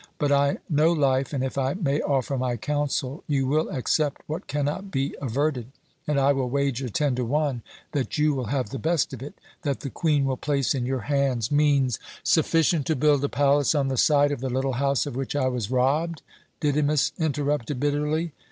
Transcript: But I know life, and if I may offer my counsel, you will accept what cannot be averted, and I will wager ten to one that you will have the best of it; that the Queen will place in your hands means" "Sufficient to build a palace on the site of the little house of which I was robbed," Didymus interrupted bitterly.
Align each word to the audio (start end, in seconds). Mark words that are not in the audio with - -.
But 0.17 0.31
I 0.31 0.57
know 0.67 0.91
life, 0.91 1.31
and 1.31 1.43
if 1.43 1.59
I 1.59 1.75
may 1.75 2.01
offer 2.01 2.35
my 2.35 2.57
counsel, 2.57 3.23
you 3.27 3.45
will 3.45 3.69
accept 3.69 4.23
what 4.25 4.47
cannot 4.47 4.89
be 4.89 5.15
averted, 5.21 5.67
and 6.07 6.19
I 6.19 6.33
will 6.33 6.49
wager 6.49 6.89
ten 6.89 7.13
to 7.13 7.23
one 7.23 7.61
that 7.91 8.17
you 8.17 8.33
will 8.33 8.45
have 8.45 8.71
the 8.71 8.79
best 8.79 9.13
of 9.13 9.21
it; 9.21 9.35
that 9.61 9.81
the 9.81 9.91
Queen 9.91 10.25
will 10.25 10.37
place 10.37 10.73
in 10.73 10.87
your 10.87 11.01
hands 11.01 11.51
means" 11.51 11.99
"Sufficient 12.23 12.87
to 12.87 12.95
build 12.95 13.23
a 13.23 13.29
palace 13.29 13.75
on 13.75 13.89
the 13.89 13.95
site 13.95 14.31
of 14.31 14.39
the 14.39 14.49
little 14.49 14.73
house 14.81 15.05
of 15.05 15.15
which 15.15 15.35
I 15.35 15.47
was 15.47 15.69
robbed," 15.69 16.23
Didymus 16.61 17.11
interrupted 17.19 17.79
bitterly. 17.79 18.31